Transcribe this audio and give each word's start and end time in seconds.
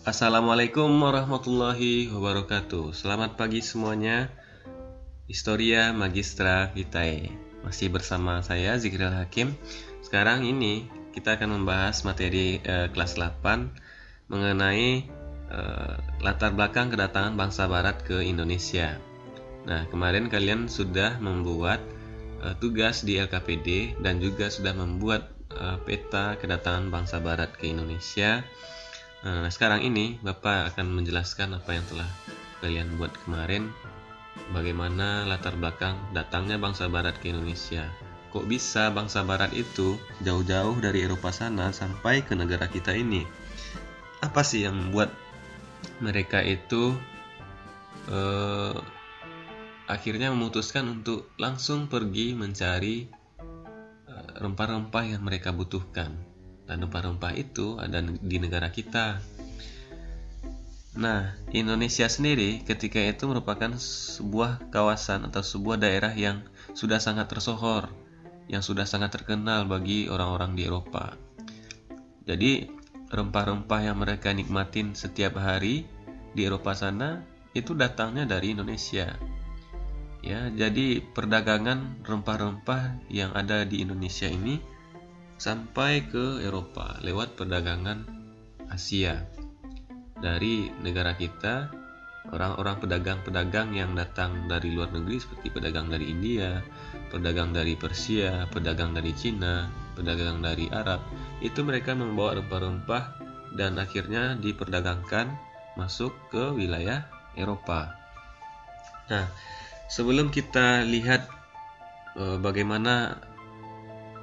Assalamualaikum 0.00 0.88
warahmatullahi 0.96 2.08
wabarakatuh. 2.08 2.96
Selamat 2.96 3.36
pagi 3.36 3.60
semuanya. 3.60 4.32
Historia 5.28 5.92
Magistra 5.92 6.72
Vitae. 6.72 7.28
Masih 7.60 7.92
bersama 7.92 8.40
saya 8.40 8.80
Zikril 8.80 9.12
Hakim. 9.12 9.52
Sekarang 10.00 10.48
ini 10.48 10.88
kita 11.12 11.36
akan 11.36 11.60
membahas 11.60 12.00
materi 12.08 12.64
eh, 12.64 12.88
kelas 12.88 13.20
8 13.20 14.32
Mengenai 14.32 15.04
eh, 15.52 15.96
latar 16.24 16.56
belakang 16.56 16.88
kedatangan 16.88 17.36
bangsa 17.36 17.68
barat 17.68 18.00
ke 18.00 18.24
Indonesia. 18.24 18.96
Nah 19.68 19.84
kemarin 19.92 20.32
kalian 20.32 20.72
sudah 20.72 21.20
membuat 21.20 21.84
eh, 22.40 22.56
tugas 22.56 23.04
di 23.04 23.20
LKPD 23.20 24.00
Dan 24.00 24.16
juga 24.16 24.48
sudah 24.48 24.72
membuat 24.72 25.28
eh, 25.52 25.76
peta 25.84 26.40
kedatangan 26.40 26.88
bangsa 26.88 27.20
barat 27.20 27.52
ke 27.52 27.68
Indonesia 27.68 28.40
Nah, 29.20 29.52
sekarang 29.52 29.84
ini 29.84 30.16
Bapak 30.24 30.72
akan 30.72 30.96
menjelaskan 30.96 31.52
apa 31.52 31.76
yang 31.76 31.84
telah 31.92 32.08
kalian 32.64 32.96
buat 32.96 33.12
kemarin, 33.28 33.68
bagaimana 34.56 35.28
latar 35.28 35.60
belakang 35.60 35.96
datangnya 36.16 36.56
bangsa 36.56 36.88
barat 36.88 37.20
ke 37.20 37.28
Indonesia. 37.28 37.84
Kok 38.32 38.48
bisa 38.48 38.88
bangsa 38.94 39.20
barat 39.20 39.52
itu 39.52 40.00
jauh-jauh 40.24 40.78
dari 40.80 41.04
Eropa 41.04 41.34
sana 41.34 41.68
sampai 41.68 42.24
ke 42.24 42.32
negara 42.32 42.64
kita 42.70 42.96
ini? 42.96 43.26
Apa 44.24 44.40
sih 44.40 44.64
yang 44.64 44.78
membuat 44.78 45.12
mereka 46.00 46.40
itu 46.40 46.96
eh, 48.08 48.76
akhirnya 49.84 50.32
memutuskan 50.32 50.88
untuk 50.88 51.28
langsung 51.36 51.92
pergi 51.92 52.32
mencari 52.32 53.04
eh, 54.08 54.30
rempah-rempah 54.38 55.04
yang 55.12 55.20
mereka 55.20 55.52
butuhkan? 55.52 56.29
Dan 56.70 56.86
rempah-rempah 56.86 57.34
itu 57.34 57.74
ada 57.82 57.98
di 57.98 58.38
negara 58.38 58.70
kita. 58.70 59.18
Nah, 60.94 61.34
Indonesia 61.50 62.06
sendiri 62.06 62.62
ketika 62.62 63.02
itu 63.02 63.26
merupakan 63.26 63.74
sebuah 63.74 64.70
kawasan 64.70 65.26
atau 65.26 65.42
sebuah 65.42 65.82
daerah 65.82 66.14
yang 66.14 66.46
sudah 66.70 67.02
sangat 67.02 67.26
tersohor, 67.26 67.90
yang 68.46 68.62
sudah 68.62 68.86
sangat 68.86 69.18
terkenal 69.18 69.66
bagi 69.66 70.06
orang-orang 70.06 70.54
di 70.54 70.62
Eropa. 70.70 71.18
Jadi, 72.22 72.70
rempah-rempah 73.10 73.80
yang 73.82 73.98
mereka 73.98 74.30
nikmatin 74.30 74.94
setiap 74.94 75.42
hari 75.42 75.90
di 76.30 76.46
Eropa 76.46 76.78
sana 76.78 77.26
itu 77.50 77.74
datangnya 77.74 78.30
dari 78.30 78.54
Indonesia. 78.54 79.18
Ya, 80.22 80.46
jadi 80.52 81.02
perdagangan 81.02 82.06
rempah-rempah 82.06 83.10
yang 83.10 83.34
ada 83.34 83.66
di 83.66 83.82
Indonesia 83.82 84.30
ini 84.30 84.79
sampai 85.40 86.04
ke 86.04 86.44
Eropa 86.44 87.00
lewat 87.00 87.32
perdagangan 87.32 88.04
Asia. 88.68 89.24
Dari 90.20 90.68
negara 90.84 91.16
kita, 91.16 91.72
orang-orang 92.28 92.76
pedagang-pedagang 92.76 93.72
yang 93.72 93.96
datang 93.96 94.44
dari 94.44 94.76
luar 94.76 94.92
negeri 94.92 95.16
seperti 95.16 95.48
pedagang 95.48 95.88
dari 95.88 96.12
India, 96.12 96.60
pedagang 97.08 97.56
dari 97.56 97.72
Persia, 97.72 98.44
pedagang 98.52 98.92
dari 98.92 99.16
Cina, 99.16 99.72
pedagang 99.96 100.44
dari 100.44 100.68
Arab, 100.68 101.00
itu 101.40 101.64
mereka 101.64 101.96
membawa 101.96 102.36
rempah-rempah 102.36 103.04
dan 103.56 103.80
akhirnya 103.80 104.36
diperdagangkan 104.36 105.32
masuk 105.80 106.12
ke 106.28 106.52
wilayah 106.52 107.08
Eropa. 107.32 107.96
Nah, 109.08 109.24
sebelum 109.88 110.28
kita 110.28 110.84
lihat 110.84 111.24
eh, 112.20 112.36
bagaimana 112.36 113.16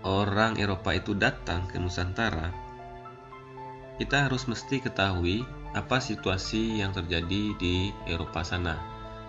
orang 0.07 0.55
Eropa 0.55 0.95
itu 0.95 1.11
datang 1.11 1.67
ke 1.67 1.75
Nusantara, 1.75 2.55
kita 3.99 4.31
harus 4.31 4.47
mesti 4.47 4.79
ketahui 4.79 5.43
apa 5.75 5.99
situasi 5.99 6.79
yang 6.79 6.95
terjadi 6.95 7.53
di 7.59 7.91
Eropa 8.07 8.47
sana. 8.47 8.79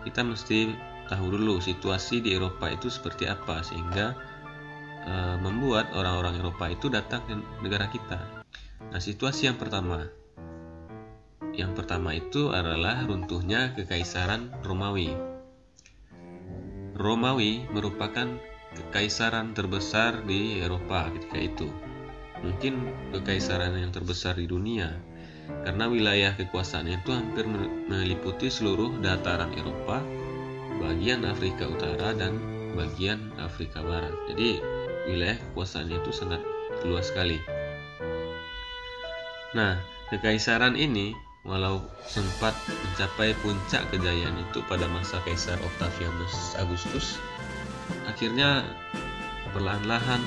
Kita 0.06 0.22
mesti 0.22 0.70
tahu 1.10 1.34
dulu 1.34 1.58
situasi 1.58 2.22
di 2.22 2.38
Eropa 2.38 2.70
itu 2.70 2.86
seperti 2.86 3.26
apa 3.26 3.64
sehingga 3.66 4.14
e, 5.02 5.12
membuat 5.42 5.90
orang-orang 5.96 6.38
Eropa 6.38 6.70
itu 6.70 6.86
datang 6.92 7.26
ke 7.26 7.34
negara 7.64 7.90
kita. 7.90 8.44
Nah, 8.92 9.00
situasi 9.02 9.50
yang 9.50 9.58
pertama 9.58 10.06
yang 11.58 11.74
pertama 11.74 12.14
itu 12.14 12.54
adalah 12.54 13.02
runtuhnya 13.02 13.74
kekaisaran 13.74 14.62
Romawi. 14.62 15.10
Romawi 16.94 17.66
merupakan 17.72 18.38
kekaisaran 18.78 19.52
terbesar 19.58 20.22
di 20.22 20.62
Eropa 20.62 21.10
ketika 21.10 21.38
itu. 21.38 21.68
Mungkin 22.38 22.94
kekaisaran 23.10 23.74
yang 23.74 23.90
terbesar 23.90 24.38
di 24.38 24.46
dunia, 24.46 24.94
karena 25.66 25.90
wilayah 25.90 26.32
kekuasaannya 26.38 27.02
itu 27.02 27.10
hampir 27.10 27.44
meliputi 27.90 28.46
seluruh 28.46 29.02
dataran 29.02 29.50
Eropa, 29.58 29.98
bagian 30.78 31.26
Afrika 31.26 31.66
Utara 31.66 32.14
dan 32.14 32.38
bagian 32.78 33.34
Afrika 33.42 33.82
Barat. 33.82 34.14
Jadi 34.30 34.62
wilayah 35.10 35.34
kekuasaannya 35.50 35.98
itu 35.98 36.12
sangat 36.14 36.40
luas 36.86 37.10
sekali. 37.10 37.42
Nah, 39.58 39.82
kekaisaran 40.14 40.78
ini 40.78 41.16
walau 41.42 41.80
sempat 42.04 42.52
mencapai 42.68 43.32
puncak 43.40 43.82
kejayaan 43.88 44.36
itu 44.36 44.60
pada 44.68 44.84
masa 44.92 45.16
Kaisar 45.24 45.56
Octavianus 45.64 46.54
Augustus 46.60 47.16
Akhirnya 48.08 48.64
perlahan-lahan 49.52 50.24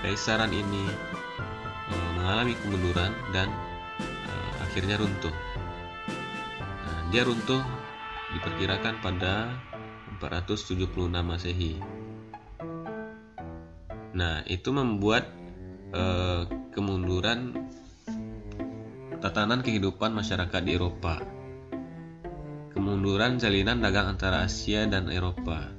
kaisaran 0.00 0.48
ini 0.48 0.88
uh, 1.92 2.10
mengalami 2.16 2.56
kemunduran 2.64 3.12
dan 3.28 3.52
uh, 4.00 4.52
akhirnya 4.64 4.96
runtuh. 4.96 5.34
Nah, 6.56 7.00
dia 7.12 7.28
runtuh 7.28 7.60
diperkirakan 8.32 9.04
pada 9.04 9.52
476 10.16 10.88
Masehi. 11.20 11.76
Nah, 14.16 14.42
itu 14.48 14.72
membuat 14.72 15.28
uh, 15.92 16.48
kemunduran 16.72 17.68
tatanan 19.20 19.60
kehidupan 19.60 20.16
masyarakat 20.16 20.60
di 20.64 20.72
Eropa. 20.72 21.20
Kemunduran 22.72 23.36
jalinan 23.36 23.84
dagang 23.84 24.16
antara 24.16 24.46
Asia 24.46 24.86
dan 24.86 25.10
Eropa 25.10 25.77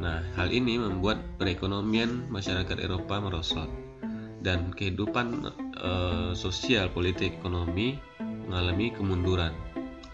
Nah, 0.00 0.24
hal 0.38 0.48
ini 0.48 0.80
membuat 0.80 1.20
perekonomian 1.36 2.30
masyarakat 2.32 2.78
Eropa 2.80 3.20
merosot 3.20 3.68
dan 4.42 4.74
kehidupan 4.74 5.46
e, 5.78 5.90
sosial, 6.34 6.90
politik, 6.90 7.38
ekonomi 7.38 7.98
mengalami 8.48 8.90
kemunduran. 8.90 9.54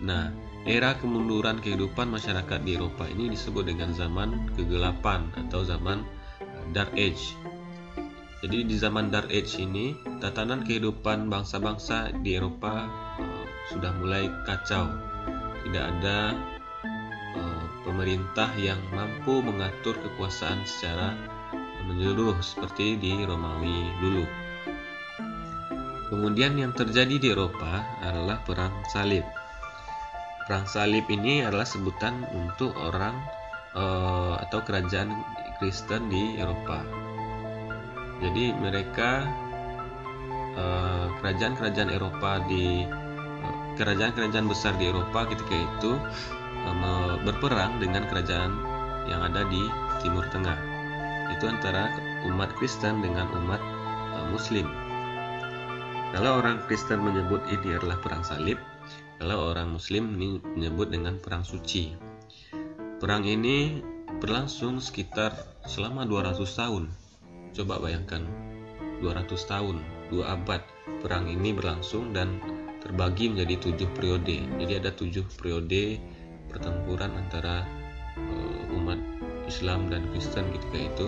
Nah, 0.05 0.31
era 0.69 0.99
kemunduran 1.01 1.63
kehidupan 1.65 2.13
masyarakat 2.13 2.61
di 2.67 2.77
Eropa 2.77 3.09
ini 3.09 3.33
disebut 3.33 3.65
dengan 3.71 3.95
zaman 3.95 4.53
kegelapan 4.59 5.33
atau 5.47 5.65
zaman 5.65 6.05
Dark 6.77 6.93
Age. 6.99 7.33
Jadi 8.45 8.69
di 8.69 8.77
zaman 8.79 9.11
Dark 9.11 9.33
Age 9.33 9.65
ini, 9.65 9.97
tatanan 10.23 10.63
kehidupan 10.63 11.27
bangsa-bangsa 11.33 12.13
di 12.21 12.37
Eropa 12.37 12.87
e, 13.17 13.25
sudah 13.73 13.93
mulai 13.97 14.29
kacau. 14.45 14.93
Tidak 15.65 15.85
ada 15.85 16.33
pemerintah 17.99 18.55
yang 18.55 18.79
mampu 18.95 19.43
mengatur 19.43 19.99
kekuasaan 19.99 20.63
secara 20.63 21.19
menyeluruh 21.83 22.39
seperti 22.39 22.95
di 22.95 23.27
Romawi 23.27 23.91
dulu. 23.99 24.23
Kemudian 26.07 26.55
yang 26.63 26.71
terjadi 26.79 27.19
di 27.19 27.35
Eropa 27.35 27.83
adalah 27.99 28.39
perang 28.47 28.71
salib. 28.95 29.27
Perang 30.47 30.71
salib 30.71 31.11
ini 31.11 31.43
adalah 31.43 31.67
sebutan 31.67 32.23
untuk 32.39 32.71
orang 32.79 33.19
uh, 33.75 34.39
atau 34.47 34.63
kerajaan 34.63 35.11
Kristen 35.59 36.07
di 36.07 36.39
Eropa. 36.39 36.87
Jadi 38.23 38.55
mereka 38.55 39.27
eh, 40.55 41.07
kerajaan-kerajaan 41.19 41.91
Eropa 41.91 42.47
di 42.47 42.87
eh, 42.87 43.57
kerajaan-kerajaan 43.75 44.47
besar 44.47 44.79
di 44.79 44.87
Eropa 44.87 45.27
ketika 45.27 45.55
itu 45.55 45.99
berperang 47.29 47.77
dengan 47.77 48.09
kerajaan 48.09 48.57
yang 49.05 49.21
ada 49.21 49.45
di 49.49 49.69
Timur 50.01 50.25
Tengah. 50.33 50.57
Itu 51.33 51.45
antara 51.45 51.93
umat 52.25 52.53
Kristen 52.57 53.05
dengan 53.05 53.29
umat 53.37 53.61
uh, 54.17 54.27
Muslim. 54.33 54.65
Kalau 56.17 56.41
orang 56.41 56.65
Kristen 56.65 57.05
menyebut 57.05 57.45
ini 57.53 57.77
adalah 57.77 58.01
perang 58.01 58.25
salib, 58.25 58.57
kalau 59.21 59.53
orang 59.53 59.77
Muslim 59.77 60.17
ini 60.17 60.41
menyebut 60.57 60.89
dengan 60.89 61.21
perang 61.21 61.45
suci. 61.45 61.93
Perang 62.97 63.29
ini 63.29 63.85
berlangsung 64.19 64.81
sekitar 64.81 65.37
selama 65.69 66.09
200 66.09 66.41
tahun. 66.49 66.89
Coba 67.53 67.77
bayangkan, 67.79 68.25
200 69.05 69.29
tahun, 69.45 69.77
dua 70.09 70.35
abad 70.35 70.65
perang 71.05 71.29
ini 71.29 71.53
berlangsung 71.53 72.11
dan 72.17 72.41
terbagi 72.81 73.31
menjadi 73.31 73.69
tujuh 73.69 73.89
periode. 73.95 74.43
Jadi 74.59 74.73
ada 74.81 74.91
tujuh 74.97 75.29
periode 75.37 76.01
pertempuran 76.59 77.15
antara 77.15 77.63
uh, 78.19 78.75
umat 78.75 78.99
Islam 79.47 79.87
dan 79.87 80.11
Kristen 80.11 80.51
ketika 80.51 80.79
itu. 80.91 81.07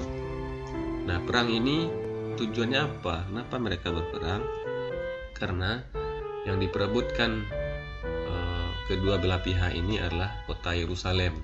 Nah, 1.10 1.18
perang 1.26 1.50
ini 1.50 1.90
tujuannya 2.38 2.80
apa? 2.86 3.26
Kenapa 3.26 3.58
mereka 3.58 3.90
berperang? 3.90 4.46
Karena 5.34 5.82
yang 6.46 6.62
diperebutkan 6.62 7.50
uh, 8.06 8.70
kedua 8.86 9.18
belah 9.18 9.42
pihak 9.42 9.74
ini 9.74 9.98
adalah 9.98 10.30
kota 10.46 10.70
Yerusalem. 10.70 11.34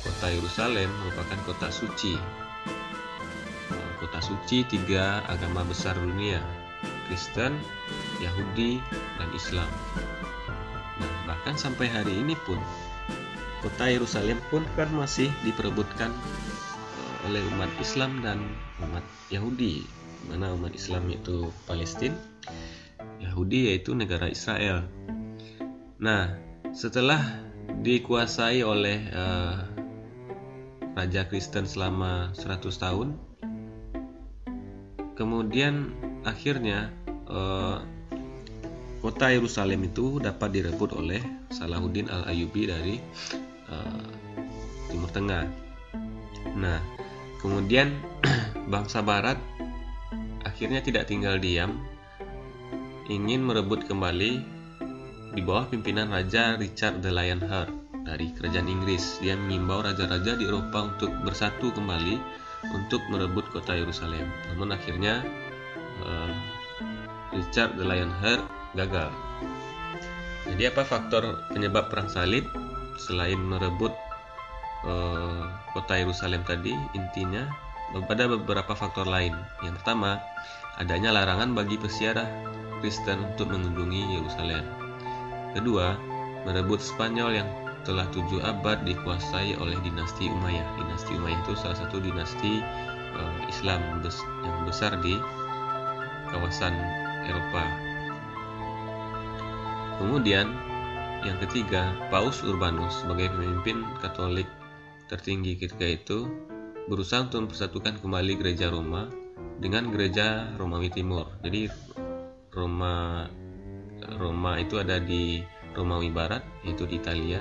Kota 0.00 0.32
Yerusalem 0.32 0.88
merupakan 1.04 1.38
kota 1.44 1.68
suci. 1.68 2.16
Uh, 3.68 3.90
kota 4.00 4.24
suci 4.24 4.64
tiga 4.64 5.20
agama 5.28 5.60
besar 5.68 5.92
dunia, 6.00 6.40
Kristen, 7.06 7.60
Yahudi, 8.24 8.80
dan 9.20 9.28
Islam. 9.36 9.68
Nah, 10.96 11.12
bahkan 11.28 11.60
sampai 11.60 11.92
hari 11.92 12.16
ini 12.16 12.32
pun 12.48 12.56
kota 13.66 13.90
Yerusalem 13.90 14.38
pun 14.46 14.62
kan 14.78 14.86
masih 14.94 15.26
diperebutkan 15.42 16.14
uh, 16.14 17.26
oleh 17.26 17.42
umat 17.58 17.66
Islam 17.82 18.22
dan 18.22 18.38
umat 18.78 19.02
Yahudi. 19.34 19.82
Mana 20.30 20.54
umat 20.54 20.70
Islam 20.70 21.10
itu 21.10 21.50
Palestina, 21.66 22.14
Yahudi 23.18 23.74
yaitu 23.74 23.98
negara 23.98 24.30
Israel. 24.30 24.86
Nah, 25.98 26.30
setelah 26.70 27.42
dikuasai 27.82 28.62
oleh 28.62 29.02
uh, 29.10 29.66
raja 30.94 31.26
Kristen 31.26 31.66
selama 31.66 32.30
100 32.38 32.70
tahun, 32.70 33.18
kemudian 35.18 35.90
akhirnya 36.22 36.94
uh, 37.26 37.82
kota 39.02 39.30
Yerusalem 39.30 39.90
itu 39.90 40.22
dapat 40.22 40.54
direbut 40.54 40.94
oleh 40.94 41.22
Salahuddin 41.50 42.10
al-Ayyubi 42.10 42.62
dari 42.66 42.96
uh, 43.70 44.00
Timur 44.90 45.10
Tengah. 45.10 45.44
Nah, 46.56 46.78
kemudian 47.42 47.94
bangsa 48.72 49.02
Barat 49.02 49.38
akhirnya 50.46 50.80
tidak 50.80 51.10
tinggal 51.10 51.36
diam 51.36 51.82
ingin 53.06 53.42
merebut 53.44 53.86
kembali 53.86 54.42
di 55.36 55.40
bawah 55.44 55.68
pimpinan 55.68 56.10
Raja 56.10 56.56
Richard 56.56 57.04
the 57.04 57.12
Lionheart 57.12 57.70
dari 58.06 58.32
kerajaan 58.32 58.70
Inggris. 58.70 59.18
Dia 59.20 59.34
mengimbau 59.34 59.82
raja-raja 59.82 60.38
di 60.38 60.46
Eropa 60.46 60.94
untuk 60.94 61.10
bersatu 61.26 61.74
kembali 61.74 62.16
untuk 62.72 63.02
merebut 63.12 63.46
kota 63.52 63.74
Yerusalem. 63.76 64.26
Namun 64.54 64.74
akhirnya 64.74 65.22
uh, 66.02 66.32
Richard 67.34 67.76
the 67.76 67.84
Lionheart 67.84 68.42
gagal. 68.78 69.10
Jadi 70.46 70.62
apa 70.70 70.82
faktor 70.86 71.42
penyebab 71.50 71.90
perang 71.90 72.06
salib 72.06 72.46
selain 72.96 73.38
merebut 73.38 73.92
uh, 74.84 75.44
kota 75.72 76.00
Yerusalem 76.00 76.42
tadi? 76.44 76.72
Intinya 76.96 77.46
pada 78.10 78.26
beberapa 78.26 78.74
faktor 78.74 79.06
lain. 79.06 79.32
Yang 79.62 79.78
pertama, 79.82 80.18
adanya 80.76 81.14
larangan 81.14 81.54
bagi 81.54 81.78
pesiarah 81.78 82.26
Kristen 82.82 83.22
untuk 83.32 83.54
mengunjungi 83.54 84.20
Yerusalem. 84.20 84.64
Kedua, 85.56 85.96
merebut 86.44 86.82
Spanyol 86.82 87.30
yang 87.40 87.48
telah 87.86 88.04
tujuh 88.10 88.42
abad 88.42 88.82
dikuasai 88.82 89.54
oleh 89.62 89.78
dinasti 89.86 90.26
Umayyah. 90.26 90.66
Dinasti 90.76 91.12
Umayyah 91.14 91.40
itu 91.46 91.52
salah 91.54 91.78
satu 91.78 92.02
dinasti 92.02 92.60
uh, 93.14 93.40
Islam 93.46 94.02
yang 94.42 94.56
besar 94.66 94.98
di 95.00 95.14
kawasan 96.34 96.74
Eropa. 97.24 97.64
Kemudian, 99.96 100.52
yang 101.24 101.38
ketiga, 101.40 101.94
Paus 102.12 102.44
Urbanus 102.44 103.00
sebagai 103.00 103.32
pemimpin 103.32 103.86
Katolik 104.02 104.50
tertinggi 105.06 105.54
ketika 105.54 105.86
itu 105.86 106.28
berusaha 106.90 107.26
untuk 107.26 107.48
mempersatukan 107.48 108.02
kembali 108.02 108.38
gereja 108.38 108.70
Roma 108.70 109.08
dengan 109.62 109.88
gereja 109.88 110.52
Romawi 110.58 110.90
Timur. 110.92 111.30
Jadi 111.40 111.70
Roma 112.52 113.26
Roma 114.16 114.60
itu 114.60 114.76
ada 114.76 115.00
di 115.00 115.40
Romawi 115.72 116.12
Barat 116.12 116.44
yaitu 116.62 116.84
di 116.84 117.00
Italia. 117.00 117.40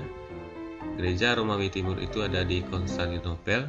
Gereja 0.95 1.35
Romawi 1.35 1.67
Timur 1.67 1.99
itu 1.99 2.23
ada 2.23 2.47
di 2.47 2.63
Konstantinopel. 2.63 3.67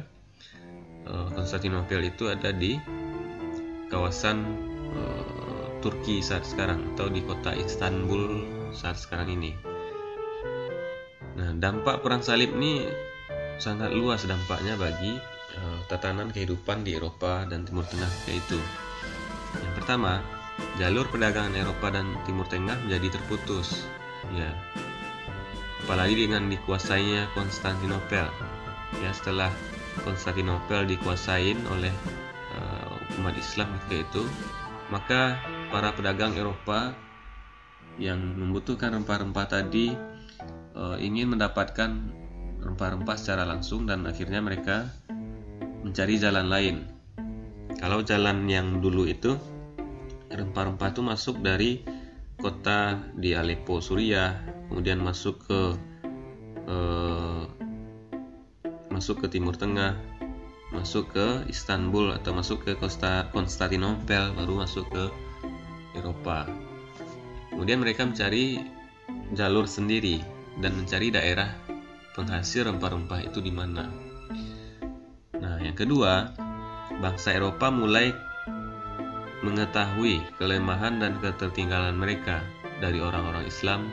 Eh, 1.07 1.27
Konstantinopel 1.35 2.07
itu 2.07 2.31
ada 2.31 2.51
di 2.55 2.79
kawasan 3.87 4.43
uh, 4.91 5.67
Turki 5.79 6.19
saat 6.19 6.43
sekarang 6.43 6.83
atau 6.91 7.07
di 7.07 7.23
kota 7.23 7.55
Istanbul 7.55 8.43
saat 8.75 8.99
sekarang 8.99 9.39
ini. 9.39 9.66
Nah, 11.37 11.53
dampak 11.53 12.01
perang 12.01 12.25
salib 12.25 12.57
ini 12.57 12.89
sangat 13.61 13.93
luas 13.93 14.25
dampaknya 14.25 14.73
bagi 14.73 15.17
uh, 15.57 15.79
tatanan 15.85 16.33
kehidupan 16.33 16.81
di 16.81 16.97
Eropa 16.97 17.45
dan 17.45 17.65
Timur 17.65 17.85
Tengah 17.85 18.09
yaitu 18.29 18.57
yang 19.61 19.73
pertama 19.77 20.21
jalur 20.81 21.05
perdagangan 21.09 21.53
Eropa 21.53 21.93
dan 21.93 22.17
Timur 22.25 22.49
Tengah 22.49 22.77
menjadi 22.85 23.17
terputus. 23.21 23.85
Ya. 24.33 24.49
Apalagi 25.85 26.27
dengan 26.27 26.49
dikuasainya 26.49 27.31
Konstantinopel. 27.37 28.27
Ya, 28.99 29.11
setelah 29.13 29.53
Konstantinopel 30.01 30.89
dikuasain 30.89 31.57
oleh 31.69 31.93
uh, 32.57 33.21
umat 33.21 33.37
Islam 33.37 33.71
ketika 33.87 34.09
itu, 34.09 34.23
maka 34.89 35.37
para 35.69 35.93
pedagang 35.93 36.33
Eropa 36.35 36.91
yang 37.97 38.19
membutuhkan 38.19 38.93
rempah-rempah 38.93 39.47
tadi 39.49 40.16
uh, 40.77 40.97
ingin 41.01 41.33
mendapatkan 41.33 41.89
rempah-rempah 42.61 43.17
secara 43.17 43.49
langsung 43.49 43.89
dan 43.89 44.05
akhirnya 44.05 44.39
mereka 44.39 44.93
mencari 45.81 46.21
jalan 46.21 46.47
lain. 46.47 46.75
Kalau 47.81 48.05
jalan 48.05 48.45
yang 48.45 48.81
dulu 48.81 49.09
itu 49.09 49.37
rempah-rempah 50.29 50.93
itu 50.93 51.01
masuk 51.01 51.35
dari 51.41 51.81
kota 52.37 53.01
di 53.17 53.33
Aleppo 53.33 53.81
Suriah 53.81 54.37
kemudian 54.69 55.01
masuk 55.01 55.41
ke 55.47 55.61
eh, 56.69 57.43
masuk 58.93 59.25
ke 59.25 59.27
Timur 59.31 59.57
Tengah 59.57 59.97
masuk 60.75 61.15
ke 61.15 61.47
Istanbul 61.47 62.11
atau 62.13 62.35
masuk 62.35 62.67
ke 62.67 62.71
Costa 62.75 63.31
Konstantinopel 63.31 64.35
baru 64.35 64.67
masuk 64.67 64.85
ke 64.91 65.05
Eropa 65.95 66.45
kemudian 67.55 67.81
mereka 67.81 68.05
mencari 68.05 68.61
jalur 69.33 69.65
sendiri 69.65 70.36
dan 70.57 70.77
mencari 70.77 71.13
daerah 71.13 71.53
penghasil 72.17 72.65
rempah-rempah 72.65 73.21
itu 73.25 73.39
di 73.41 73.53
mana 73.53 73.85
nah 75.37 75.61
yang 75.61 75.77
kedua 75.77 76.33
bangsa 76.97 77.37
Eropa 77.37 77.69
mulai 77.69 78.09
mengetahui 79.45 80.25
kelemahan 80.41 80.97
dan 80.97 81.21
ketertinggalan 81.21 81.93
mereka 81.93 82.41
dari 82.81 82.97
orang-orang 83.01 83.45
Islam 83.45 83.89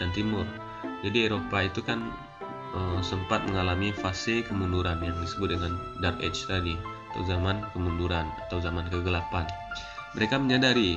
dan 0.00 0.12
Timur. 0.12 0.44
Jadi 1.04 1.28
Eropa 1.28 1.64
itu 1.64 1.84
kan 1.84 2.00
uh, 2.72 3.00
sempat 3.04 3.44
mengalami 3.44 3.92
fase 3.92 4.40
kemunduran 4.44 5.00
yang 5.04 5.16
disebut 5.20 5.56
dengan 5.56 5.76
Dark 6.00 6.20
Age 6.24 6.48
tadi 6.48 6.74
atau 7.12 7.22
zaman 7.28 7.64
kemunduran 7.76 8.28
atau 8.48 8.60
zaman 8.60 8.88
kegelapan. 8.88 9.44
Mereka 10.16 10.40
menyadari 10.40 10.96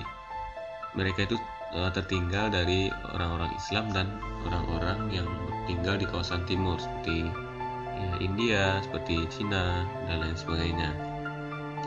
mereka 0.96 1.27
itu 1.27 1.36
uh, 1.73 1.89
tertinggal 1.93 2.49
dari 2.49 2.89
orang-orang 3.13 3.51
Islam 3.57 3.85
dan 3.93 4.07
orang-orang 4.45 4.99
yang 5.13 5.27
tinggal 5.69 5.95
di 5.99 6.05
kawasan 6.09 6.41
timur 6.49 6.81
seperti 6.81 7.29
ya, 7.97 8.11
India, 8.23 8.63
seperti 8.81 9.27
Cina 9.29 9.85
dan 10.09 10.23
lain 10.23 10.38
sebagainya. 10.38 10.89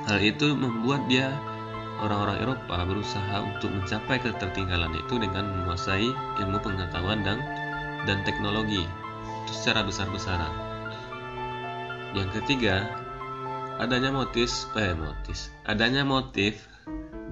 Hal 0.06 0.18
itu 0.18 0.54
membuat 0.54 1.06
dia 1.06 1.30
orang-orang 2.02 2.42
Eropa 2.42 2.76
berusaha 2.82 3.36
untuk 3.46 3.70
mencapai 3.70 4.18
ketertinggalan 4.18 4.90
itu 4.98 5.14
dengan 5.22 5.46
menguasai 5.46 6.10
ilmu 6.42 6.58
pengetahuan 6.58 7.22
dan 7.22 7.38
dan 8.02 8.18
teknologi 8.26 8.82
secara 9.46 9.86
besar-besaran. 9.86 10.50
Yang 12.18 12.42
ketiga, 12.42 12.90
adanya 13.78 14.10
motif 14.10 14.50
eh 14.74 14.92
motif, 14.98 15.48
adanya 15.64 16.02
motif 16.02 16.66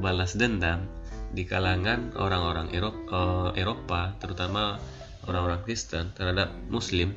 balas 0.01 0.39
dendam 0.39 0.87
di 1.31 1.47
kalangan 1.47 2.15
orang-orang 2.19 2.75
Eropa, 2.75 3.55
eh, 3.55 3.63
Eropa, 3.63 4.15
terutama 4.19 4.79
orang-orang 5.31 5.63
Kristen 5.63 6.11
terhadap 6.17 6.51
Muslim 6.67 7.15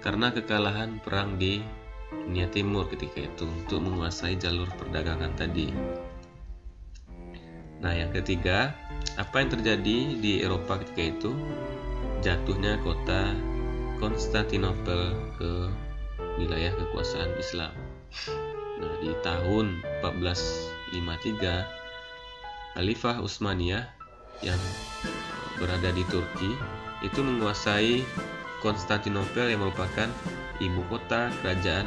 karena 0.00 0.32
kekalahan 0.32 1.00
perang 1.00 1.40
di 1.40 1.64
dunia 2.24 2.48
timur 2.48 2.88
ketika 2.88 3.20
itu 3.24 3.44
untuk 3.44 3.84
menguasai 3.84 4.36
jalur 4.40 4.68
perdagangan 4.80 5.32
tadi. 5.36 5.68
Nah, 7.84 7.92
yang 7.92 8.08
ketiga, 8.16 8.72
apa 9.20 9.44
yang 9.44 9.50
terjadi 9.52 9.96
di 10.16 10.40
Eropa 10.40 10.80
ketika 10.80 11.02
itu? 11.04 11.36
Jatuhnya 12.24 12.80
kota 12.80 13.36
Konstantinopel 14.00 15.12
ke 15.36 15.68
wilayah 16.40 16.72
kekuasaan 16.72 17.36
Islam. 17.36 17.72
Nah, 18.80 18.94
di 19.04 19.12
tahun 19.20 19.84
1453, 20.00 21.83
Khalifah 22.74 23.22
Utsmaniyah 23.22 23.86
yang 24.42 24.58
berada 25.62 25.94
di 25.94 26.02
Turki 26.10 26.50
itu 27.06 27.20
menguasai 27.22 28.02
Konstantinopel 28.58 29.54
yang 29.54 29.62
merupakan 29.62 30.10
ibu 30.58 30.82
kota 30.90 31.30
kerajaan 31.38 31.86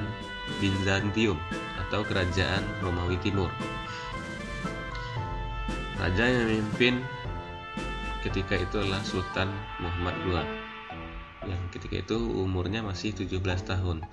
Bizantium 0.63 1.36
atau 1.88 2.08
kerajaan 2.08 2.63
Romawi 2.79 3.20
Timur. 3.20 3.51
Raja 6.00 6.24
yang 6.24 6.48
memimpin 6.48 7.03
ketika 8.24 8.56
itu 8.56 8.79
adalah 8.79 9.03
Sultan 9.03 9.51
Muhammad 9.84 10.15
II 10.24 10.67
yang 11.48 11.62
ketika 11.72 12.03
itu 12.03 12.15
umurnya 12.15 12.84
masih 12.84 13.15
17 13.15 13.39
tahun. 13.63 14.03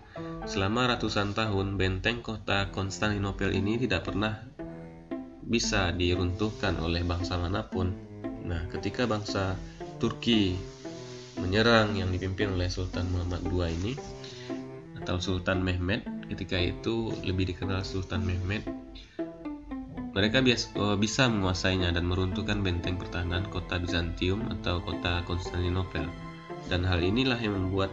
Selama 0.47 0.87
ratusan 0.95 1.35
tahun, 1.35 1.75
benteng 1.75 2.23
kota 2.23 2.71
Konstantinopel 2.71 3.51
ini 3.55 3.79
tidak 3.81 4.07
pernah 4.07 4.54
bisa 5.45 5.93
diruntuhkan 5.93 6.81
oleh 6.81 7.05
bangsa 7.05 7.37
mana 7.37 7.65
pun. 7.69 7.93
Nah, 8.45 8.65
ketika 8.73 9.05
bangsa 9.05 9.57
Turki 10.01 10.57
menyerang 11.41 11.97
yang 11.97 12.13
dipimpin 12.13 12.57
oleh 12.57 12.69
Sultan 12.69 13.09
Muhammad 13.13 13.45
II 13.49 13.65
ini 13.69 13.93
atau 15.01 15.21
Sultan 15.21 15.61
Mehmed, 15.61 16.05
ketika 16.33 16.57
itu 16.57 17.13
lebih 17.25 17.53
dikenal 17.53 17.85
Sultan 17.85 18.25
Mehmed 18.25 18.65
mereka 20.15 20.39
bias, 20.39 20.71
uh, 20.79 20.95
bisa 20.95 21.27
menguasainya 21.27 21.91
dan 21.91 22.07
meruntuhkan 22.07 22.63
benteng 22.63 22.95
pertahanan 22.95 23.51
kota 23.51 23.83
Bizantium 23.83 24.47
atau 24.47 24.79
kota 24.79 25.27
Konstantinopel. 25.27 26.07
Dan 26.71 26.87
hal 26.87 27.03
inilah 27.03 27.35
yang 27.43 27.59
membuat 27.59 27.91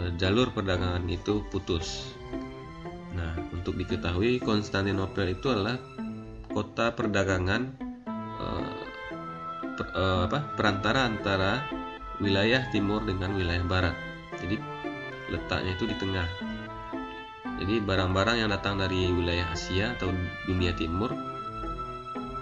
uh, 0.00 0.08
jalur 0.16 0.48
perdagangan 0.56 1.04
itu 1.04 1.44
putus. 1.52 2.16
Nah, 3.12 3.36
untuk 3.52 3.76
diketahui 3.76 4.40
Konstantinopel 4.40 5.36
itu 5.36 5.52
adalah 5.52 5.76
kota 6.50 6.92
perdagangan 6.96 7.76
uh, 8.40 8.78
per, 9.76 9.86
uh, 9.94 10.20
apa, 10.26 10.38
perantara 10.56 11.06
antara 11.06 11.52
wilayah 12.18 12.66
timur 12.74 13.04
dengan 13.04 13.36
wilayah 13.36 13.64
barat. 13.64 13.96
Jadi 14.38 14.56
letaknya 15.28 15.76
itu 15.76 15.84
di 15.84 15.96
tengah 16.00 16.26
jadi 17.58 17.82
barang-barang 17.82 18.36
yang 18.38 18.50
datang 18.54 18.78
dari 18.78 19.10
wilayah 19.10 19.50
Asia 19.50 19.90
atau 19.98 20.14
dunia 20.46 20.70
timur 20.78 21.10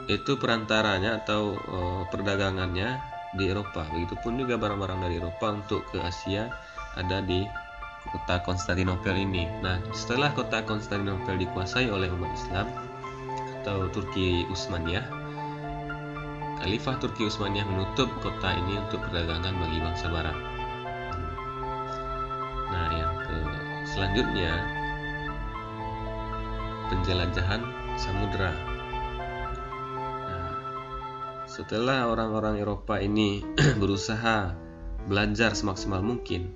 itu 0.07 0.37
perantaranya 0.39 1.25
atau 1.25 1.57
uh, 1.57 2.03
perdagangannya 2.13 3.01
di 3.35 3.49
Eropa. 3.49 3.89
Begitupun 3.91 4.39
juga 4.39 4.61
barang-barang 4.61 5.01
dari 5.03 5.17
Eropa 5.19 5.57
untuk 5.57 5.89
ke 5.89 5.99
Asia 6.05 6.53
ada 6.95 7.25
di 7.25 7.43
kota 8.07 8.45
Konstantinopel 8.45 9.19
ini. 9.19 9.49
Nah, 9.65 9.83
setelah 9.91 10.31
kota 10.37 10.63
Konstantinopel 10.63 11.41
dikuasai 11.43 11.91
oleh 11.91 12.13
umat 12.13 12.31
Islam 12.37 12.69
atau 13.67 13.91
Turki 13.91 14.47
Utsmaniyah, 14.47 15.03
Khalifah 16.63 17.03
Turki 17.03 17.27
Utsmaniyah 17.27 17.67
menutup 17.67 18.07
kota 18.23 18.55
ini 18.55 18.79
untuk 18.79 19.03
perdagangan 19.03 19.59
bagi 19.59 19.83
bangsa 19.83 20.07
Barat. 20.07 20.39
Nah, 22.71 22.89
yang 22.95 23.15
ke 23.27 23.37
selanjutnya 23.91 24.55
penjelajahan 26.95 27.67
samudra. 27.99 28.55
Nah, 30.31 30.51
setelah 31.51 32.07
orang-orang 32.07 32.63
Eropa 32.63 33.03
ini 33.03 33.43
berusaha 33.83 34.55
belajar 35.11 35.59
semaksimal 35.59 36.07
mungkin, 36.07 36.55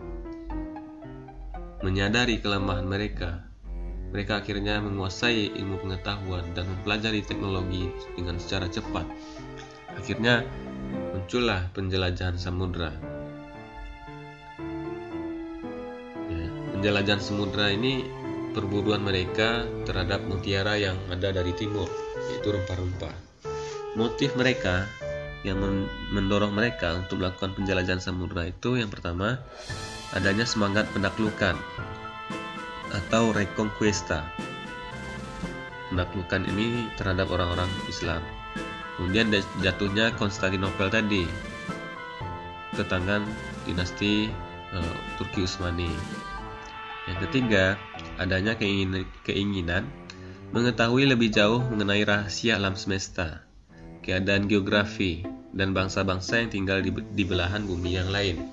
menyadari 1.83 2.38
kelemahan 2.38 2.87
mereka, 2.87 3.50
mereka 4.11 4.43
akhirnya 4.43 4.83
menguasai 4.83 5.55
ilmu 5.55 5.87
pengetahuan 5.87 6.43
dan 6.55 6.67
mempelajari 6.67 7.23
teknologi 7.23 7.87
dengan 8.19 8.43
secara 8.43 8.67
cepat. 8.67 9.07
Akhirnya 9.95 10.43
muncullah 11.14 11.71
penjelajahan 11.71 12.35
samudra. 12.35 12.90
Ya, 16.26 16.47
penjelajahan 16.75 17.23
samudra 17.23 17.71
ini 17.71 18.02
perburuan 18.50 19.07
mereka 19.07 19.62
terhadap 19.87 20.26
mutiara 20.26 20.75
yang 20.75 20.99
ada 21.07 21.31
dari 21.31 21.55
timur, 21.55 21.87
yaitu 22.35 22.50
rempah-rempah. 22.50 23.14
Motif 23.95 24.35
mereka 24.35 24.90
yang 25.47 25.62
mendorong 26.12 26.52
mereka 26.52 26.99
untuk 26.99 27.23
melakukan 27.23 27.57
penjelajahan 27.57 28.02
samudra 28.02 28.45
itu 28.50 28.76
yang 28.76 28.93
pertama 28.93 29.40
adanya 30.12 30.45
semangat 30.45 30.85
pendaklukan 30.93 31.57
atau 32.90 33.30
reconquista. 33.35 34.26
Pendaklukan 35.90 36.47
ini 36.47 36.87
terhadap 36.94 37.30
orang-orang 37.30 37.70
Islam. 37.90 38.23
Kemudian 38.99 39.32
jatuhnya 39.64 40.12
Konstantinopel 40.14 40.92
tadi 40.92 41.25
ke 42.76 42.82
tangan 42.87 43.26
dinasti 43.66 44.30
uh, 44.70 44.97
Turki 45.18 45.42
Utsmani. 45.42 45.90
Yang 47.11 47.18
ketiga, 47.26 47.75
adanya 48.23 48.54
keinginan, 48.54 49.09
keinginan 49.26 49.88
mengetahui 50.54 51.11
lebih 51.11 51.35
jauh 51.35 51.62
mengenai 51.62 52.06
rahasia 52.06 52.59
alam 52.59 52.78
semesta, 52.78 53.42
keadaan 54.02 54.47
geografi, 54.47 55.26
dan 55.50 55.75
bangsa-bangsa 55.75 56.47
yang 56.47 56.50
tinggal 56.50 56.78
di, 56.78 56.94
di 56.94 57.25
belahan 57.26 57.66
bumi 57.66 57.99
yang 57.99 58.11
lain. 58.11 58.47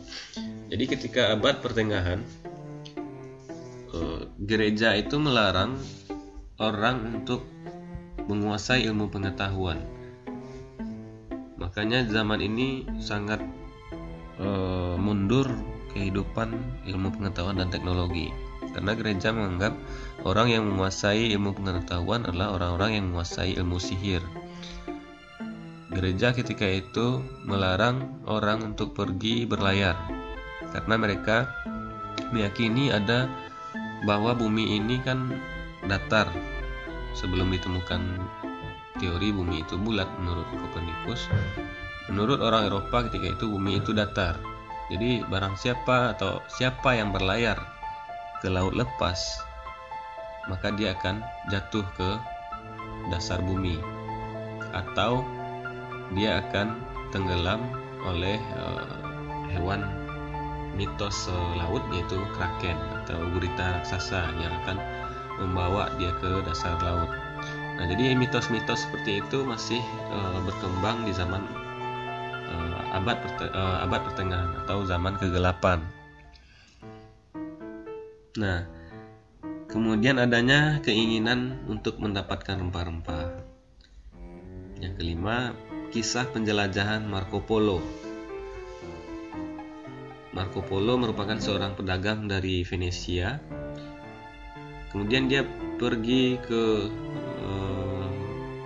Jadi 0.67 0.84
ketika 0.89 1.34
abad 1.34 1.62
pertengahan, 1.62 2.22
gereja 4.42 4.96
itu 4.96 5.18
melarang 5.22 5.77
orang 6.58 7.22
untuk 7.22 7.46
menguasai 8.27 8.84
ilmu 8.89 9.08
pengetahuan. 9.13 9.80
Makanya 11.58 12.06
zaman 12.10 12.42
ini 12.42 12.86
sangat 13.01 13.42
uh, 14.42 14.96
mundur 15.00 15.48
kehidupan 15.94 16.54
ilmu 16.86 17.10
pengetahuan 17.18 17.58
dan 17.58 17.74
teknologi 17.74 18.30
karena 18.77 18.94
gereja 18.94 19.34
menganggap 19.34 19.74
orang 20.22 20.54
yang 20.54 20.63
menguasai 20.70 21.34
ilmu 21.34 21.58
pengetahuan 21.58 22.30
adalah 22.30 22.54
orang-orang 22.54 23.01
yang 23.01 23.04
menguasai 23.10 23.58
ilmu 23.58 23.82
sihir. 23.82 24.22
Gereja 25.89 26.36
ketika 26.36 26.68
itu 26.68 27.25
melarang 27.48 28.22
orang 28.30 28.62
untuk 28.75 28.94
pergi 28.94 29.50
berlayar 29.50 29.98
karena 30.75 30.96
mereka 31.00 31.50
meyakini 32.30 32.92
ada 32.92 33.32
bahwa 34.06 34.38
bumi 34.38 34.77
ini 34.77 35.01
kan 35.01 35.34
datar 35.88 36.30
sebelum 37.18 37.50
ditemukan 37.50 38.22
teori 39.01 39.30
bumi 39.34 39.66
itu 39.66 39.77
bulat 39.77 40.10
menurut 40.22 40.46
Copernicus. 40.54 41.30
Menurut 42.12 42.39
orang 42.39 42.70
Eropa 42.70 43.10
ketika 43.10 43.34
itu 43.38 43.46
bumi 43.50 43.82
itu 43.82 43.94
datar. 43.94 44.38
Jadi 44.88 45.25
barang 45.27 45.60
siapa 45.60 46.16
atau 46.16 46.39
siapa 46.48 46.96
yang 46.96 47.12
berlayar 47.12 47.60
ke 48.39 48.48
laut 48.48 48.72
lepas, 48.72 49.20
maka 50.48 50.72
dia 50.72 50.96
akan 50.96 51.20
jatuh 51.51 51.84
ke 51.98 52.10
dasar 53.12 53.44
bumi 53.44 53.80
atau 54.72 55.24
dia 56.16 56.39
akan 56.39 56.80
tenggelam 57.12 57.60
oleh 58.08 58.39
uh, 58.56 58.88
hewan 59.51 59.84
mitos 60.80 61.27
uh, 61.27 61.51
laut 61.60 61.84
yaitu 61.92 62.16
kraken 62.36 62.77
atau 63.08 63.24
gurita 63.32 63.80
raksasa 63.80 64.36
yang 64.36 64.52
akan 64.68 64.76
membawa 65.40 65.88
dia 65.96 66.12
ke 66.20 66.44
dasar 66.44 66.76
laut. 66.84 67.08
Nah, 67.80 67.88
jadi 67.88 68.20
mitos-mitos 68.20 68.84
seperti 68.84 69.24
itu 69.24 69.48
masih 69.48 69.80
uh, 70.12 70.44
berkembang 70.44 71.08
di 71.08 71.16
zaman 71.16 71.40
uh, 72.52 72.98
abad 73.00 73.16
uh, 73.48 73.86
abad 73.88 74.02
pertengahan 74.12 74.52
atau 74.66 74.84
zaman 74.84 75.16
kegelapan. 75.16 75.80
Nah, 78.36 78.68
kemudian 79.72 80.20
adanya 80.20 80.84
keinginan 80.84 81.64
untuk 81.72 82.02
mendapatkan 82.04 82.60
rempah-rempah. 82.60 83.46
Yang 84.84 84.94
kelima, 85.00 85.56
kisah 85.96 86.28
penjelajahan 86.34 87.08
Marco 87.08 87.40
Polo. 87.40 88.07
Marco 90.38 90.62
Polo 90.62 91.01
merupakan 91.01 91.41
seorang 91.41 91.74
pedagang 91.74 92.29
dari 92.29 92.62
Venesia. 92.62 93.41
Kemudian 94.94 95.25
dia 95.25 95.41
pergi 95.82 96.38
ke 96.38 96.94
uh, 97.41 98.06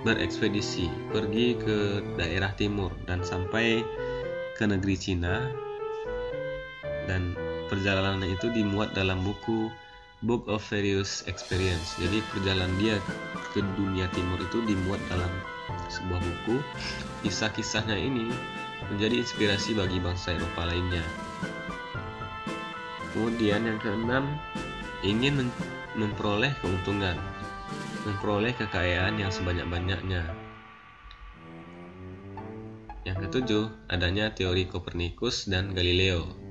berekspedisi, 0.03 0.91
pergi 1.15 1.55
ke 1.55 2.03
daerah 2.19 2.51
timur 2.59 2.91
dan 3.07 3.23
sampai 3.23 3.79
ke 4.59 4.63
negeri 4.67 4.99
Cina 4.99 5.47
dan 7.07 7.39
perjalanan 7.71 8.19
itu 8.27 8.51
dimuat 8.51 8.91
dalam 8.91 9.23
buku 9.23 9.71
Book 10.27 10.45
of 10.51 10.61
Various 10.67 11.23
Experience. 11.25 11.95
Jadi 11.97 12.19
perjalanan 12.35 12.75
dia 12.77 12.99
ke 13.55 13.63
dunia 13.79 14.11
timur 14.11 14.37
itu 14.43 14.59
dimuat 14.67 14.99
dalam 15.07 15.31
sebuah 15.87 16.19
buku. 16.19 16.59
Kisah-kisahnya 17.25 17.95
ini 17.95 18.27
menjadi 18.91 19.23
inspirasi 19.23 19.73
bagi 19.73 19.97
bangsa 20.03 20.35
Eropa 20.35 20.67
lainnya. 20.67 21.30
Kemudian 23.11 23.67
yang 23.67 23.79
keenam, 23.83 24.39
ingin 25.03 25.51
memperoleh 25.99 26.55
keuntungan, 26.63 27.19
memperoleh 28.07 28.55
kekayaan 28.55 29.19
yang 29.19 29.31
sebanyak-banyaknya. 29.31 30.23
Yang 33.03 33.17
ketujuh, 33.27 33.65
adanya 33.91 34.31
teori 34.31 34.69
Kopernikus 34.69 35.49
dan 35.49 35.73
Galileo 35.73 36.41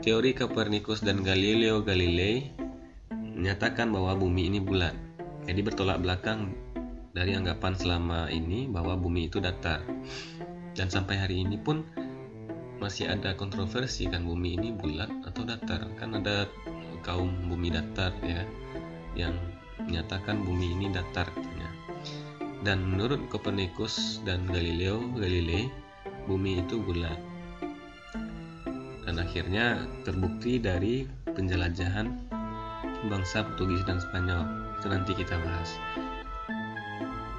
Teori 0.00 0.32
Copernicus 0.32 1.04
dan 1.04 1.20
Galileo 1.20 1.84
Galilei 1.84 2.56
menyatakan 3.12 3.92
bahwa 3.92 4.16
bumi 4.16 4.48
ini 4.48 4.56
bulat. 4.56 4.96
Jadi 5.44 5.60
bertolak 5.60 6.00
belakang 6.00 6.56
dari 7.12 7.36
anggapan 7.36 7.76
selama 7.76 8.32
ini 8.32 8.64
bahwa 8.64 8.96
bumi 8.96 9.28
itu 9.28 9.44
datar. 9.44 9.84
dan 10.70 10.86
sampai 10.86 11.18
hari 11.20 11.44
ini 11.44 11.60
pun 11.60 11.84
masih 12.80 13.12
ada 13.12 13.36
kontroversi 13.36 14.08
kan 14.08 14.24
bumi 14.24 14.56
ini 14.56 14.72
bulat 14.72 15.12
atau 15.28 15.44
datar? 15.44 15.84
Kan 16.00 16.16
ada 16.16 16.48
kaum 17.04 17.28
bumi 17.46 17.68
datar 17.68 18.16
ya 18.24 18.42
yang 19.12 19.36
menyatakan 19.84 20.40
bumi 20.40 20.80
ini 20.80 20.88
datar 20.88 21.28
katanya. 21.28 21.68
Dan 22.64 22.84
menurut 22.88 23.28
Copernicus 23.28 24.24
dan 24.24 24.48
Galileo 24.48 25.00
Galilei 25.12 25.68
bumi 26.24 26.64
itu 26.64 26.80
bulat. 26.80 27.20
Dan 29.04 29.16
akhirnya 29.20 29.84
terbukti 30.04 30.56
dari 30.56 31.04
penjelajahan 31.24 32.08
bangsa 33.12 33.44
Portugis 33.44 33.84
dan 33.84 34.00
Spanyol. 34.00 34.44
Itu 34.80 34.88
nanti 34.88 35.12
kita 35.16 35.36
bahas. 35.40 35.76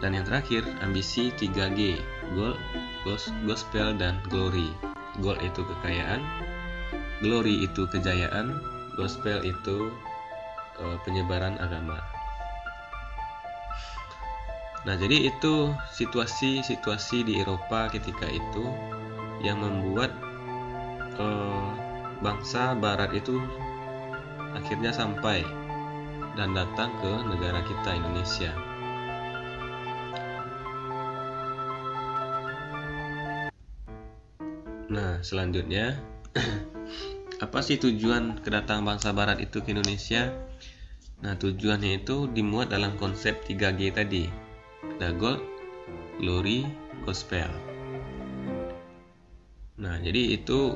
Dan 0.01 0.17
yang 0.17 0.25
terakhir 0.25 0.65
ambisi 0.81 1.29
3G 1.37 2.01
goal 2.33 2.57
gospel 3.45 3.93
dan 3.97 4.17
glory 4.29 4.90
gold 5.19 5.41
itu 5.43 5.61
kekayaan 5.65 6.23
glory 7.19 7.67
itu 7.67 7.83
kejayaan 7.91 8.55
gospel 8.95 9.43
itu 9.43 9.91
uh, 10.79 10.97
penyebaran 11.03 11.59
agama 11.59 11.99
nah 14.87 14.95
jadi 14.95 15.29
itu 15.29 15.75
situasi-situasi 15.93 17.27
di 17.27 17.43
Eropa 17.43 17.91
ketika 17.91 18.25
itu 18.31 18.65
yang 19.43 19.59
membuat 19.59 20.15
uh, 21.19 21.69
bangsa 22.21 22.77
Barat 22.77 23.13
itu 23.13 23.41
akhirnya 24.53 24.93
sampai 24.93 25.43
dan 26.35 26.55
datang 26.55 26.91
ke 27.03 27.11
negara 27.27 27.59
kita 27.63 27.89
Indonesia. 27.97 28.70
Nah, 34.91 35.23
selanjutnya 35.23 35.95
apa 37.45 37.59
sih 37.63 37.79
tujuan 37.79 38.43
kedatangan 38.43 38.83
bangsa 38.83 39.15
barat 39.15 39.39
itu 39.39 39.63
ke 39.63 39.71
Indonesia? 39.71 40.35
Nah, 41.23 41.39
tujuannya 41.39 42.03
itu 42.03 42.27
dimuat 42.27 42.75
dalam 42.75 42.99
konsep 42.99 43.39
3G 43.47 43.95
tadi. 43.95 44.27
Ada 44.99 45.15
gold, 45.15 45.39
glory, 46.19 46.67
gospel. 47.07 47.47
Nah, 49.79 49.95
jadi 50.03 50.35
itu 50.35 50.75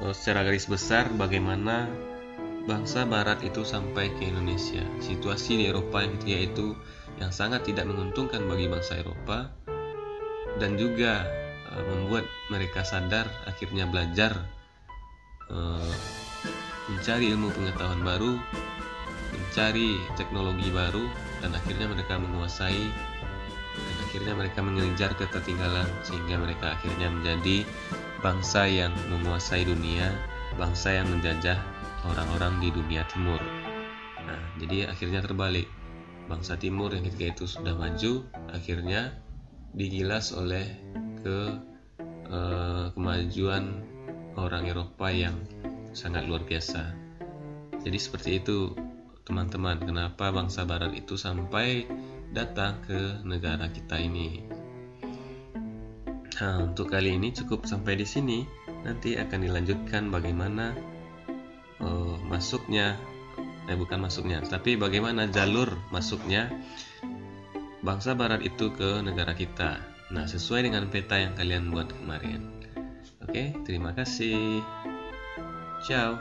eh, 0.00 0.14
secara 0.16 0.48
garis 0.48 0.64
besar 0.64 1.12
bagaimana 1.12 1.84
bangsa 2.64 3.04
barat 3.04 3.44
itu 3.44 3.60
sampai 3.60 4.08
ke 4.16 4.24
Indonesia. 4.24 4.80
Situasi 5.04 5.60
di 5.60 5.64
Eropa 5.68 6.00
yang 6.00 6.16
ketika 6.16 6.38
itu 6.48 6.66
yang 7.20 7.28
sangat 7.28 7.68
tidak 7.68 7.84
menguntungkan 7.84 8.40
bagi 8.48 8.72
bangsa 8.72 9.04
Eropa 9.04 9.52
dan 10.56 10.80
juga 10.80 11.28
Eh, 11.70 11.84
membuat 11.86 12.26
mereka 12.50 12.82
sadar 12.82 13.30
akhirnya 13.46 13.86
belajar 13.86 14.34
uh, 15.54 15.94
mencari 16.90 17.30
ilmu 17.30 17.54
pengetahuan 17.54 18.02
baru 18.02 18.32
mencari 19.30 19.94
teknologi 20.18 20.66
baru 20.74 21.06
dan 21.38 21.54
akhirnya 21.54 21.86
mereka 21.86 22.18
menguasai 22.18 22.82
dan 23.70 23.96
akhirnya 24.02 24.34
mereka 24.34 24.58
mengejar 24.66 25.14
ketertinggalan 25.14 25.86
sehingga 26.02 26.42
mereka 26.42 26.74
akhirnya 26.74 27.06
menjadi 27.06 27.62
bangsa 28.18 28.66
yang 28.66 28.90
menguasai 29.06 29.62
dunia 29.62 30.10
bangsa 30.58 30.98
yang 30.98 31.06
menjajah 31.06 31.54
orang-orang 32.02 32.58
di 32.58 32.74
dunia 32.74 33.06
timur. 33.06 33.38
Nah 34.26 34.42
jadi 34.58 34.90
akhirnya 34.90 35.22
terbalik. 35.22 35.70
Bangsa 36.26 36.54
timur 36.54 36.94
yang 36.94 37.02
ketika 37.06 37.42
itu 37.42 37.44
sudah 37.46 37.74
maju 37.74 38.26
akhirnya 38.54 39.18
digilas 39.74 40.30
oleh 40.30 40.62
ke 41.20 41.38
uh, 42.32 42.92
kemajuan 42.92 43.84
orang 44.36 44.68
Eropa 44.68 45.08
yang 45.12 45.36
sangat 45.92 46.26
luar 46.26 46.46
biasa. 46.46 46.94
Jadi 47.80 47.98
seperti 47.98 48.30
itu 48.40 48.76
teman-teman, 49.24 49.80
kenapa 49.80 50.34
bangsa 50.34 50.66
Barat 50.66 50.92
itu 50.92 51.14
sampai 51.14 51.86
datang 52.30 52.82
ke 52.84 53.22
negara 53.26 53.70
kita 53.70 53.98
ini. 53.98 54.44
Nah, 56.40 56.72
untuk 56.72 56.88
kali 56.88 57.20
ini 57.20 57.36
cukup 57.36 57.68
sampai 57.68 58.00
di 58.00 58.06
sini. 58.08 58.38
Nanti 58.80 59.12
akan 59.20 59.44
dilanjutkan 59.44 60.08
bagaimana 60.08 60.72
uh, 61.84 62.16
masuknya, 62.24 62.96
eh 63.68 63.76
bukan 63.76 64.00
masuknya, 64.00 64.40
tapi 64.40 64.80
bagaimana 64.80 65.28
jalur 65.28 65.76
masuknya 65.92 66.48
bangsa 67.84 68.16
Barat 68.16 68.40
itu 68.40 68.72
ke 68.72 69.04
negara 69.04 69.36
kita. 69.36 69.89
Nah, 70.10 70.26
sesuai 70.26 70.66
dengan 70.66 70.90
peta 70.90 71.14
yang 71.14 71.34
kalian 71.38 71.70
buat 71.70 71.86
kemarin. 72.02 72.42
Oke, 73.22 73.54
terima 73.62 73.94
kasih. 73.94 74.58
Ciao. 75.86 76.18